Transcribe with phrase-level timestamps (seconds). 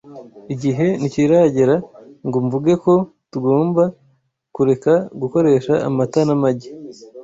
[0.53, 1.75] Igihe ntikiragera
[2.27, 2.93] ngo mvuge ko
[3.31, 3.83] tugomba
[4.55, 6.69] kureka gukoresha amata n’amagi